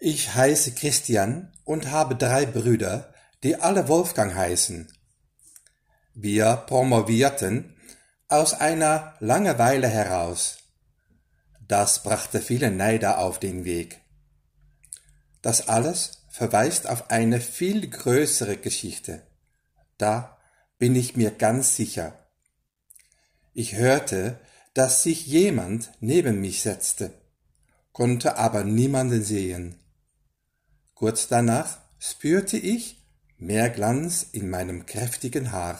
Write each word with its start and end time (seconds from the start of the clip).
Ich 0.00 0.34
heiße 0.34 0.72
Christian 0.72 1.52
und 1.64 1.90
habe 1.90 2.16
drei 2.16 2.44
Brüder, 2.44 3.14
die 3.42 3.56
alle 3.56 3.88
Wolfgang 3.88 4.34
heißen. 4.34 4.92
Wir 6.14 6.56
promovierten 6.66 7.76
aus 8.28 8.54
einer 8.54 9.14
Langeweile 9.20 9.88
heraus. 9.88 10.58
Das 11.66 12.02
brachte 12.02 12.40
viele 12.40 12.70
Neider 12.70 13.18
auf 13.18 13.38
den 13.38 13.64
Weg. 13.64 14.00
Das 15.42 15.68
alles 15.68 16.26
verweist 16.30 16.88
auf 16.88 17.10
eine 17.10 17.40
viel 17.40 17.88
größere 17.88 18.56
Geschichte. 18.56 19.26
Da 19.96 20.36
bin 20.78 20.94
ich 20.94 21.16
mir 21.16 21.30
ganz 21.30 21.76
sicher. 21.76 22.28
Ich 23.54 23.76
hörte, 23.76 24.38
dass 24.74 25.02
sich 25.02 25.26
jemand 25.26 25.92
neben 26.00 26.40
mich 26.40 26.60
setzte, 26.60 27.14
konnte 27.92 28.36
aber 28.36 28.64
niemanden 28.64 29.24
sehen. 29.24 29.80
Kurz 30.96 31.28
danach 31.28 31.76
spürte 31.98 32.56
ich 32.56 32.96
mehr 33.36 33.68
Glanz 33.68 34.26
in 34.32 34.48
meinem 34.48 34.86
kräftigen 34.86 35.52
Haar. 35.52 35.78